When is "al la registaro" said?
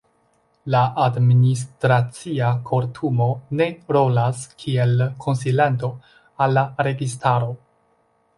6.47-7.55